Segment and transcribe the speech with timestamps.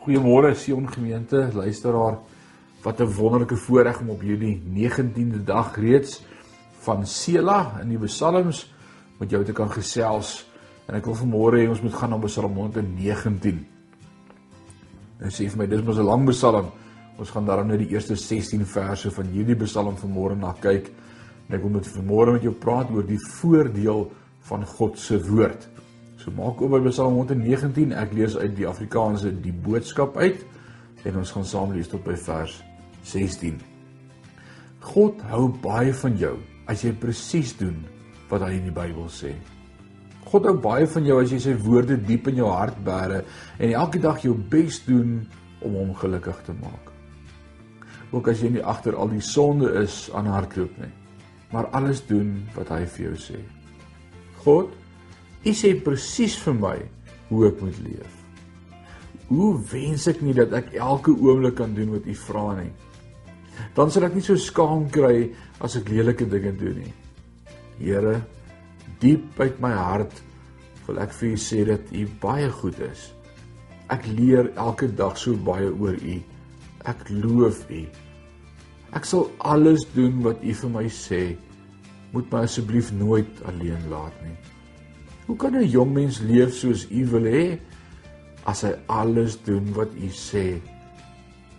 [0.00, 2.18] Goeiemôre Sion gemeente, luisteraar.
[2.82, 6.22] Wat 'n wonderlike voorreg om op hierdie 19de dag reeds
[6.80, 8.72] van Sela in die Psalms
[9.18, 10.48] met jou te kan gesels.
[10.86, 13.66] En ek wil vanmôre hê ons moet gaan na Psalm 119.
[15.18, 16.70] En sê vir my dis mos 'n lang Psalm.
[17.18, 20.90] Ons gaan daarom net die eerste 16 verse van hierdie Psalm vanmôre na kyk.
[21.48, 25.68] En ek wil met vanmôre met jou praat oor die voordeel van God se woord.
[26.20, 27.94] So maak oop by Psalm 119.
[27.96, 30.42] Ek lees uit die Afrikaanse die boodskap uit
[31.08, 32.58] en ons gaan saam lees tot by vers
[33.08, 33.56] 16.
[34.84, 36.34] God hou baie van jou
[36.68, 37.78] as jy presies doen
[38.28, 39.32] wat hy in die Bybel sê.
[40.28, 43.22] God hou baie van jou as jy sy woorde diep in jou hart bære
[43.56, 45.22] en elke dag jou bes doen
[45.64, 46.92] om hom gelukkig te maak.
[48.12, 50.92] Ook as jy nie agter al die sonde is aan hardloop nie,
[51.54, 53.40] maar alles doen wat hy vir jou sê.
[54.44, 54.76] God
[55.40, 56.76] U sê presies vir my
[57.30, 58.16] hoe ek moet leef.
[59.30, 62.72] Hoe wens ek nie dat ek elke oomblik kan doen wat U vra nie.
[63.76, 65.30] Dan sal ek nie so skaam kry
[65.64, 66.92] as ek lelike dinge doen nie.
[67.80, 68.18] Here,
[69.00, 70.20] diep uit my hart
[70.86, 73.08] wil ek vir U sê dat U baie goed is.
[73.90, 76.20] Ek leer elke dag so baie oor U.
[76.90, 77.82] Ek loof U.
[78.92, 81.24] Ek sal alles doen wat U vir my sê.
[82.12, 84.36] Moet my asseblief nooit alleen laat nie.
[85.30, 87.58] Hoe kan 'n jong mens leef soos u wil hê
[88.50, 90.58] as hy alles doen wat u sê?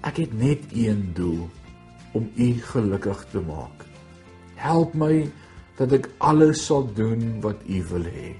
[0.03, 1.47] Ek het net een doel
[2.11, 3.87] om u gelukkig te maak.
[4.59, 5.31] Help my
[5.79, 8.35] dat ek alles sal doen wat u wil hê.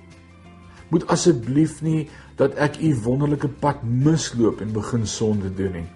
[0.91, 5.89] Moet asseblief nie dat ek u wonderlike pad misloop en begin sonde doen nie.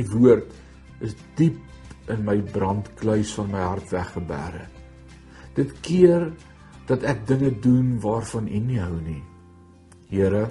[0.16, 0.48] woord
[1.04, 1.60] is diep
[2.08, 4.64] in my brandkluis van my hart weggebere.
[5.52, 6.32] Dit keer
[6.86, 9.22] dat ek dinge doen waarvan U nie hou nie.
[10.10, 10.46] Here,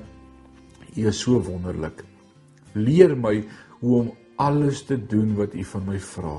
[0.96, 2.04] U is so wonderlik.
[2.76, 3.40] Leer my
[3.80, 6.38] hoe om alles te doen wat U van my vra.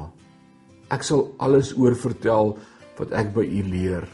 [0.93, 2.55] Ek sal alles oor vertel
[2.99, 4.07] wat ek by U leer.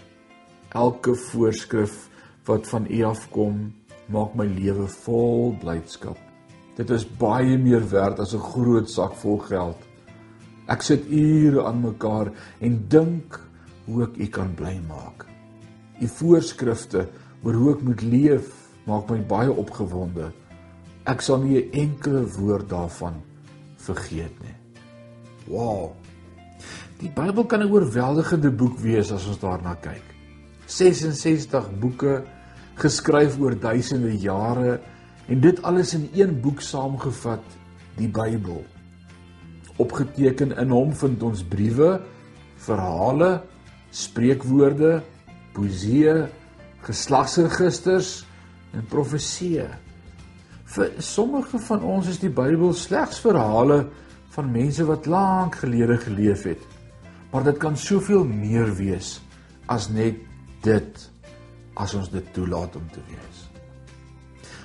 [0.73, 2.07] Elke voorskrif
[2.47, 3.73] wat van U afkom,
[4.13, 6.19] maak my lewe vol blydskap.
[6.79, 9.79] Dit is baie meer werd as 'n groot sak vol geld.
[10.69, 13.41] Ek sit ure aan mekaar en dink
[13.87, 15.32] hoe ek U kan bly maak.
[16.03, 17.07] U voorskrifte
[17.43, 18.51] oor hoe ek moet leef
[18.89, 20.33] maak my baie opgewonde.
[21.07, 23.23] Ek sal nie 'n enkele woord daarvan
[23.77, 24.57] vergeet nie.
[25.47, 25.93] Wow.
[26.99, 30.03] Die Bybel kan 'n oorweldigende boek wees as ons daarna kyk.
[30.67, 32.23] 66 boeke
[32.75, 34.81] geskryf oor duisende jare
[35.29, 37.45] en dit alles in een boek saamgevat,
[37.97, 38.65] die Bybel.
[39.77, 42.01] Opgeteken in hom vind ons briewe,
[42.57, 43.43] verhale,
[43.91, 45.03] spreekwoorde,
[45.55, 46.11] poesie,
[46.87, 48.23] geslagsregisters
[48.75, 49.69] en profeseë.
[50.73, 53.85] Vir sommige van ons is die Bybel slegs verhale
[54.33, 56.63] van mense wat lank gelede geleef het.
[57.33, 59.19] Maar dit kan soveel meer wees
[59.73, 60.21] as net
[60.65, 61.09] dit
[61.81, 63.43] as ons dit toelaat om te wees.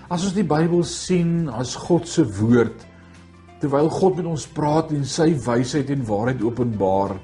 [0.08, 2.86] As ons die Bybel sien as God se woord
[3.60, 7.16] terwyl God met ons praat en sy wysheid en waarheid openbaar,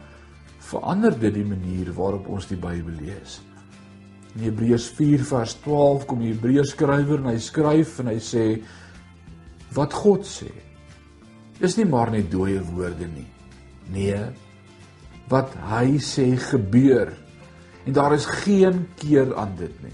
[0.65, 3.37] verander dit die manier waarop ons die Bybel lees.
[4.33, 8.45] In Hebreërs 4 vers 12 kom die Hebreërs skrywer en hy skryf en hy sê
[9.73, 10.49] wat God sê
[11.63, 13.27] is nie maar net dooie woorde nie.
[13.93, 14.17] Nee,
[15.31, 17.13] wat hy sê gebeur
[17.85, 19.93] en daar is geen keer aan dit nie.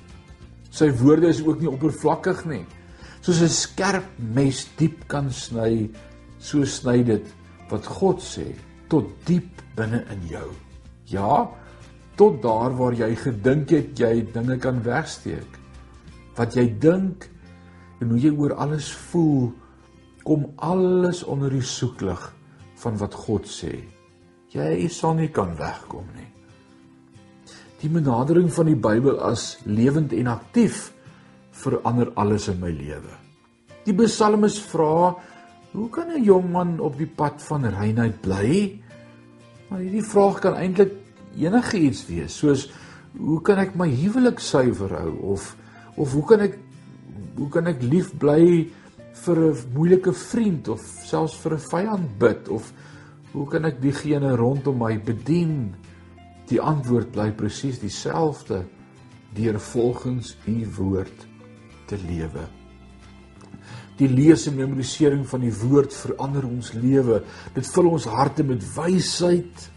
[0.71, 2.63] Sy woorde is ook nie oppervlakkig nie.
[3.21, 5.89] Soos 'n skerp mes diep kan sny,
[6.39, 7.25] so sny dit
[7.69, 8.55] wat God sê
[8.87, 10.49] tot diep binne in jou.
[11.05, 11.49] Ja,
[12.19, 15.55] tot daar waar jy gedink het jy dinge kan wegsteek.
[16.35, 17.29] Wat jy dink
[18.03, 19.53] en hoe jy oor alles voel,
[20.27, 22.19] kom alles onder die soeklig
[22.83, 23.71] van wat God sê.
[24.51, 26.27] Jy sal nie kan wegkom nie.
[27.79, 30.89] Die benadering van die Bybel as lewend en aktief
[31.55, 33.15] verander alles in my lewe.
[33.87, 35.15] Die psalmis vra,
[35.71, 38.81] hoe kan 'n jong man op die pad van reinheid bly?
[39.69, 40.98] Maar hierdie vraag kan eintlik
[41.37, 42.69] enige iets wees soos
[43.17, 45.13] hoe kan ek my huwelik suiwer hou?
[45.35, 45.55] of
[45.97, 46.57] of hoe kan ek
[47.39, 48.69] hoe kan ek lief bly
[49.25, 52.49] vir 'n moeilike vriend of selfs vir 'n vyand bid?
[52.49, 52.73] of
[53.33, 55.75] hoe kan ek diegene rondom my bedien?
[56.49, 58.65] Die antwoord bly presies dieselfde
[59.35, 61.27] deur volgens u woord
[61.85, 62.47] te lewe.
[63.99, 67.21] Die lees en memorisering van die woord verander ons lewe.
[67.53, 69.69] Dit vul ons harte met wysheid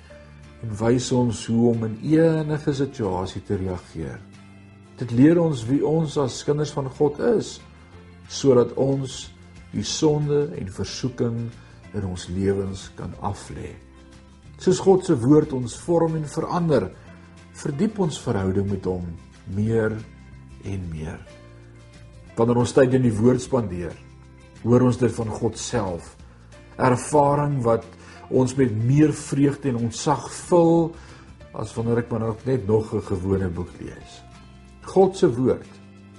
[0.62, 4.20] en wys ons hoe om in enige situasie te reageer.
[5.00, 7.58] Dit leer ons wie ons as kinders van God is
[8.32, 9.26] sodat ons
[9.72, 11.38] die sonde en versoeking
[11.92, 13.74] in ons lewens kan aflê.
[14.62, 16.86] Soos God se woord ons vorm en verander,
[17.58, 19.08] verdiep ons verhouding met hom
[19.52, 19.96] meer
[20.64, 21.18] en meer.
[22.38, 23.96] Wanneer ons tyd in die woord spandeer,
[24.62, 26.14] hoor ons dit van God self.
[26.80, 27.84] Ervaring wat
[28.32, 30.92] ons met meer vreugde en ontzag vul
[31.52, 34.22] as wanneer ek maar net nog 'n gewone boek lees.
[34.82, 35.68] God se woord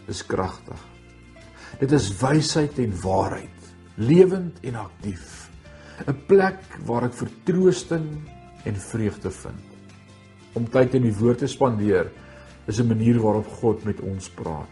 [0.07, 0.80] is kragtig.
[1.80, 3.60] Dit is wysheid en waarheid,
[3.95, 5.50] lewend en aktief.
[6.07, 8.07] 'n Plek waar ek vertroosting
[8.65, 9.65] en vreugde vind.
[10.54, 12.12] Om tyd in die woord te spandeer
[12.68, 14.69] is 'n manier waarop God met ons praat.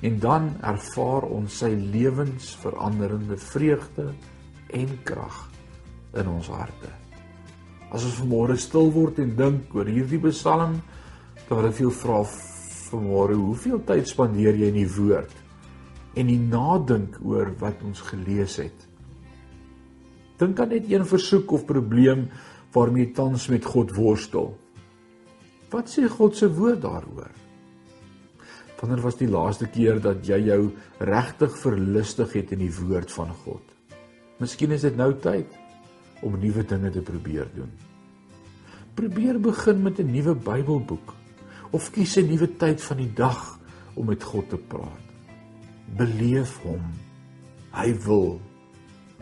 [0.00, 4.14] En dan ervaar ons sy lewensveranderende vreugde
[4.70, 5.57] en krag
[6.16, 6.90] in ons harte.
[7.92, 10.78] As ons vanmôre stil word en dink oor hierdie Psalm,
[11.48, 12.20] dan wil ek vir jou vra
[12.88, 15.34] vanmôre, hoeveel tyd spandeer jy in die woord
[16.18, 18.86] en die nadink oor wat ons gelees het?
[20.38, 22.28] Dink aan net een versoek of probleem
[22.74, 24.52] waarmee jy tans met God worstel.
[25.72, 27.32] Wat sê God se woord daaroor?
[28.78, 30.60] Wanneer was die laaste keer dat jy jou
[31.02, 33.64] regtig verlustig het in die woord van God?
[34.38, 35.50] Miskien is dit nou tyd
[36.22, 37.70] om nuwe dinge te probeer doen.
[38.94, 41.14] Probeer begin met 'n nuwe Bybelboek
[41.70, 43.58] of kies 'n nuwe tyd van die dag
[43.94, 45.06] om met God te praat.
[45.96, 46.82] Beleef hom.
[47.70, 48.40] Hy wil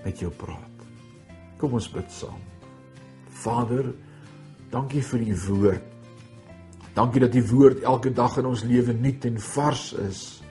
[0.04, 0.87] met jou praat.
[1.56, 2.40] Kom ons bid saam.
[3.28, 3.94] Vader,
[4.70, 5.82] dankie vir u woord.
[6.94, 10.43] Dankie dat u woord elke dag in ons lewe nuut en vars is.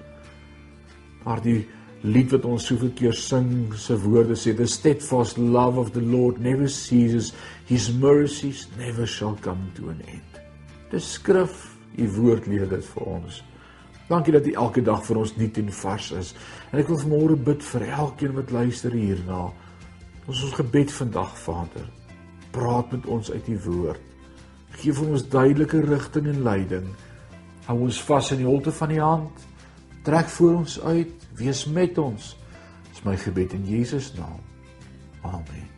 [1.24, 1.68] Maar die
[2.06, 6.40] lied wat ons soveel keer sing, se woorde sê the steadfast love of the Lord
[6.42, 7.34] never ceases,
[7.66, 10.40] his mercies never shall come to an end.
[10.92, 13.42] Dis skrif, u woord leer dit vir ons.
[14.10, 16.34] Dankie dat u elke dag vir ons nuut en vars is.
[16.72, 19.48] En ek wil vanmôre bid vir elkeen wat luister hierna.
[20.25, 21.88] Ons ons gebed vandag, Vader.
[22.54, 24.02] Praat met ons uit u woord.
[24.78, 26.88] Geef ons duidelike rigting en leiding.
[27.66, 29.46] Hou ons vas in die holte van die hand
[30.06, 32.36] trek voor ons uit, wees met ons.
[32.92, 34.42] Dis my gebed in Jesus naam.
[35.25, 35.75] Amen.